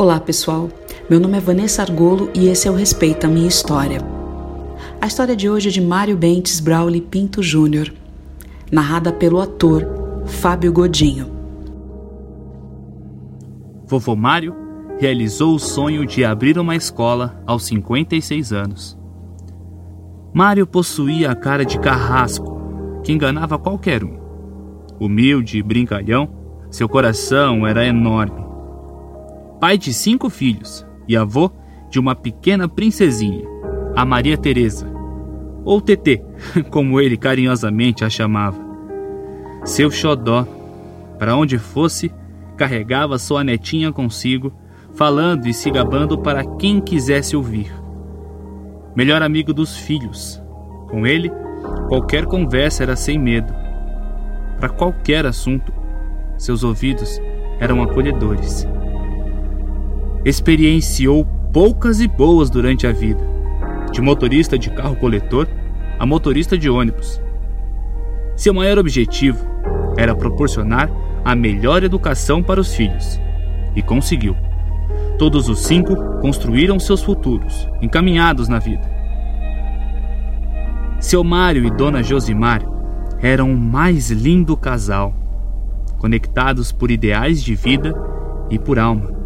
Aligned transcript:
Olá 0.00 0.18
pessoal, 0.18 0.70
meu 1.10 1.20
nome 1.20 1.36
é 1.36 1.40
Vanessa 1.42 1.82
Argolo 1.82 2.30
e 2.32 2.48
esse 2.48 2.66
é 2.66 2.70
o 2.70 2.74
Respeita 2.74 3.26
a 3.26 3.30
Minha 3.30 3.46
História. 3.46 4.00
A 4.98 5.06
história 5.06 5.36
de 5.36 5.46
hoje 5.46 5.68
é 5.68 5.70
de 5.70 5.78
Mário 5.78 6.16
Bentes 6.16 6.58
Brauli 6.58 7.02
Pinto 7.02 7.42
Júnior, 7.42 7.92
narrada 8.72 9.12
pelo 9.12 9.38
ator 9.38 9.86
Fábio 10.24 10.72
Godinho. 10.72 11.30
Vovô 13.84 14.16
Mário 14.16 14.56
realizou 14.98 15.54
o 15.54 15.58
sonho 15.58 16.06
de 16.06 16.24
abrir 16.24 16.58
uma 16.58 16.74
escola 16.74 17.38
aos 17.46 17.66
56 17.66 18.54
anos. 18.54 18.98
Mário 20.32 20.66
possuía 20.66 21.30
a 21.30 21.34
cara 21.34 21.62
de 21.62 21.78
carrasco, 21.78 23.02
que 23.04 23.12
enganava 23.12 23.58
qualquer 23.58 24.02
um. 24.02 24.18
Humilde 24.98 25.58
e 25.58 25.62
brincalhão, 25.62 26.26
seu 26.70 26.88
coração 26.88 27.66
era 27.66 27.84
enorme 27.84 28.48
pai 29.60 29.76
de 29.76 29.92
cinco 29.92 30.30
filhos 30.30 30.86
e 31.06 31.14
avô 31.14 31.50
de 31.90 32.00
uma 32.00 32.14
pequena 32.14 32.66
princesinha, 32.66 33.44
a 33.94 34.06
Maria 34.06 34.38
Teresa, 34.38 34.90
ou 35.64 35.82
Tetê, 35.82 36.24
como 36.70 36.98
ele 36.98 37.16
carinhosamente 37.16 38.02
a 38.02 38.08
chamava. 38.08 38.58
Seu 39.64 39.90
xodó, 39.90 40.46
para 41.18 41.36
onde 41.36 41.58
fosse, 41.58 42.10
carregava 42.56 43.18
sua 43.18 43.44
netinha 43.44 43.92
consigo, 43.92 44.50
falando 44.94 45.46
e 45.46 45.52
se 45.52 45.70
gabando 45.70 46.16
para 46.16 46.42
quem 46.56 46.80
quisesse 46.80 47.36
ouvir. 47.36 47.70
Melhor 48.96 49.22
amigo 49.22 49.52
dos 49.52 49.76
filhos, 49.76 50.42
com 50.88 51.06
ele, 51.06 51.30
qualquer 51.88 52.24
conversa 52.24 52.82
era 52.82 52.96
sem 52.96 53.18
medo. 53.18 53.52
Para 54.58 54.70
qualquer 54.70 55.26
assunto, 55.26 55.70
seus 56.38 56.64
ouvidos 56.64 57.20
eram 57.60 57.82
acolhedores 57.82 58.66
experienciou 60.24 61.24
poucas 61.52 62.00
e 62.00 62.06
boas 62.08 62.50
durante 62.50 62.86
a 62.86 62.92
vida, 62.92 63.26
de 63.92 64.00
motorista 64.00 64.58
de 64.58 64.70
carro 64.70 64.96
coletor 64.96 65.48
a 66.00 66.06
motorista 66.06 66.56
de 66.56 66.70
ônibus. 66.70 67.20
Seu 68.34 68.54
maior 68.54 68.78
objetivo 68.78 69.44
era 69.98 70.16
proporcionar 70.16 70.90
a 71.22 71.34
melhor 71.34 71.82
educação 71.82 72.42
para 72.42 72.58
os 72.58 72.74
filhos, 72.74 73.20
e 73.76 73.82
conseguiu. 73.82 74.34
Todos 75.18 75.46
os 75.50 75.60
cinco 75.60 75.94
construíram 76.22 76.78
seus 76.78 77.02
futuros, 77.02 77.68
encaminhados 77.82 78.48
na 78.48 78.58
vida. 78.58 78.90
Seu 80.98 81.22
Mário 81.22 81.66
e 81.66 81.70
Dona 81.70 82.02
Josimar 82.02 82.62
eram 83.20 83.52
o 83.52 83.58
mais 83.58 84.10
lindo 84.10 84.56
casal, 84.56 85.14
conectados 85.98 86.72
por 86.72 86.90
ideais 86.90 87.42
de 87.42 87.54
vida 87.54 87.94
e 88.48 88.58
por 88.58 88.78
alma. 88.78 89.19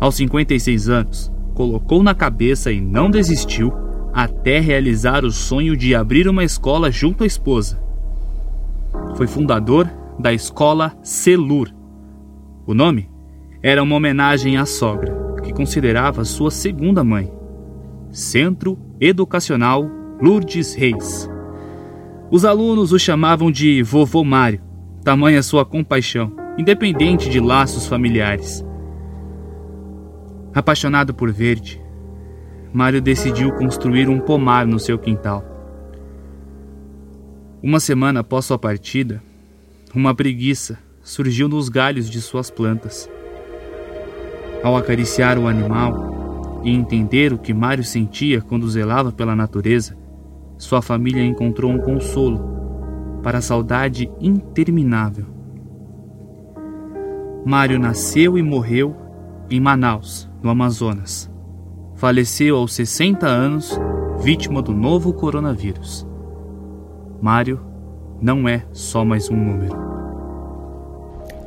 Aos 0.00 0.14
56 0.14 0.88
anos, 0.88 1.30
colocou 1.54 2.02
na 2.02 2.14
cabeça 2.14 2.72
e 2.72 2.80
não 2.80 3.10
desistiu 3.10 3.70
até 4.14 4.58
realizar 4.58 5.26
o 5.26 5.30
sonho 5.30 5.76
de 5.76 5.94
abrir 5.94 6.26
uma 6.26 6.42
escola 6.42 6.90
junto 6.90 7.22
à 7.22 7.26
esposa. 7.26 7.78
Foi 9.14 9.26
fundador 9.26 9.86
da 10.18 10.32
escola 10.32 10.96
Celur. 11.02 11.68
O 12.66 12.72
nome 12.72 13.10
era 13.62 13.82
uma 13.82 13.94
homenagem 13.94 14.56
à 14.56 14.64
sogra, 14.64 15.14
que 15.42 15.52
considerava 15.52 16.24
sua 16.24 16.50
segunda 16.50 17.04
mãe. 17.04 17.30
Centro 18.10 18.78
Educacional 18.98 19.86
Lourdes 20.20 20.74
Reis. 20.74 21.28
Os 22.30 22.46
alunos 22.46 22.90
o 22.90 22.98
chamavam 22.98 23.50
de 23.50 23.82
Vovô 23.82 24.24
Mário, 24.24 24.62
tamanha 25.04 25.42
sua 25.42 25.64
compaixão, 25.64 26.32
independente 26.56 27.28
de 27.28 27.38
laços 27.38 27.86
familiares. 27.86 28.64
Apaixonado 30.52 31.14
por 31.14 31.30
verde, 31.30 31.80
Mário 32.72 33.00
decidiu 33.00 33.52
construir 33.52 34.08
um 34.08 34.18
pomar 34.18 34.66
no 34.66 34.80
seu 34.80 34.98
quintal. 34.98 35.44
Uma 37.62 37.78
semana 37.78 38.20
após 38.20 38.46
sua 38.46 38.58
partida, 38.58 39.22
uma 39.94 40.14
preguiça 40.14 40.78
surgiu 41.02 41.48
nos 41.48 41.68
galhos 41.68 42.10
de 42.10 42.20
suas 42.20 42.50
plantas. 42.50 43.08
Ao 44.62 44.76
acariciar 44.76 45.38
o 45.38 45.46
animal 45.46 46.60
e 46.64 46.70
entender 46.70 47.32
o 47.32 47.38
que 47.38 47.54
Mário 47.54 47.84
sentia 47.84 48.40
quando 48.40 48.68
zelava 48.68 49.12
pela 49.12 49.36
natureza, 49.36 49.96
sua 50.58 50.82
família 50.82 51.24
encontrou 51.24 51.70
um 51.70 51.78
consolo 51.78 53.20
para 53.22 53.38
a 53.38 53.42
saudade 53.42 54.10
interminável. 54.20 55.26
Mário 57.44 57.78
nasceu 57.78 58.36
e 58.38 58.42
morreu 58.42 58.96
em 59.50 59.58
Manaus, 59.58 60.29
no 60.42 60.50
Amazonas. 60.50 61.30
Faleceu 61.96 62.56
aos 62.56 62.72
60 62.74 63.26
anos, 63.26 63.78
vítima 64.20 64.62
do 64.62 64.72
novo 64.72 65.12
coronavírus. 65.12 66.06
Mário 67.20 67.60
não 68.20 68.48
é 68.48 68.64
só 68.72 69.04
mais 69.04 69.30
um 69.30 69.36
número. 69.36 69.76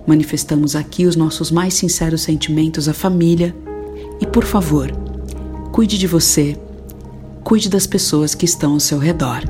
Manifestamos 0.06 0.76
aqui 0.76 1.06
os 1.06 1.16
nossos 1.16 1.50
mais 1.50 1.74
sinceros 1.74 2.22
sentimentos 2.22 2.90
à 2.90 2.94
família 2.94 3.56
e, 4.20 4.28
por 4.28 4.44
favor, 4.44 4.92
cuide 5.72 5.98
de 5.98 6.06
você, 6.06 6.58
cuide 7.44 7.70
das 7.70 7.88
pessoas 7.88 8.36
que 8.36 8.46
estão 8.46 8.74
ao 8.74 8.80
seu 8.80 9.00
redor. 9.00 9.42